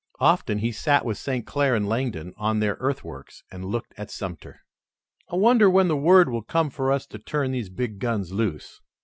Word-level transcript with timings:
Often 0.19 0.57
he 0.65 0.71
sat 0.71 1.05
with 1.05 1.19
St. 1.19 1.45
Clair 1.45 1.75
and 1.75 1.87
Langdon 1.87 2.33
on 2.35 2.57
their 2.59 2.73
earthworks, 2.79 3.43
and 3.51 3.65
looked 3.65 3.93
at 3.99 4.09
Sumter. 4.09 4.61
"I 5.29 5.35
wonder 5.35 5.69
when 5.69 5.89
the 5.89 5.95
word 5.95 6.27
will 6.27 6.41
come 6.41 6.71
for 6.71 6.91
us 6.91 7.05
to 7.05 7.19
turn 7.19 7.51
these 7.51 7.69
big 7.69 7.99
guns 7.99 8.31
loose?" 8.31 8.81